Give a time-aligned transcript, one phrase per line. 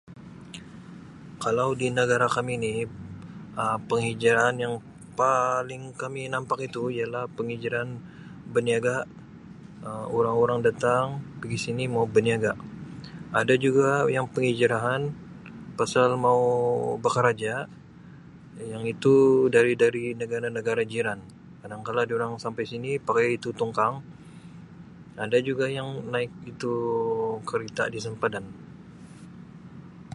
[1.43, 2.73] Kalau di negara kami ni
[3.61, 4.75] Um penghijraan yang
[5.19, 7.89] paling kami nampak itu ialah penghijraan
[8.53, 8.95] berniaga
[9.87, 11.05] Um orang-orang datang
[11.39, 12.53] pigi sini mau berniaga
[13.39, 15.01] ada juga yang peghijraan
[15.79, 16.43] pasal mau
[17.03, 17.55] bekeraja
[18.73, 19.13] yang itu
[19.55, 21.19] dari-dari negara-negara jiran
[21.61, 23.95] kadangkala dorang sampai sini pakai itu tongkang
[25.25, 26.73] ada juga yang naik itu
[27.49, 28.45] kereta di sempadan.